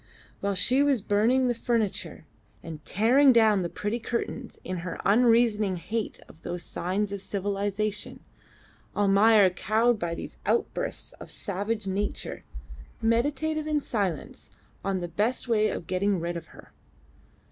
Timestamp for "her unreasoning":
4.77-5.75